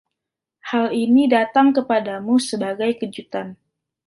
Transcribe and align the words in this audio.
Hal 0.73 0.87
ini 1.05 1.23
datang 1.35 1.67
kepadamu 1.77 2.35
sebagai 2.49 2.89
kejutan. 2.99 3.47